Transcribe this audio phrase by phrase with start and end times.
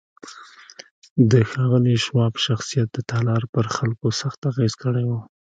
[1.31, 5.11] د ښاغلي شواب شخصيت د تالار پر خلکو سخت اغېز کړی و.